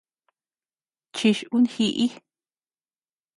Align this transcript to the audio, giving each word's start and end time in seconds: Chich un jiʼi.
Chich 1.15 1.41
un 1.55 1.63
jiʼi. 1.73 2.05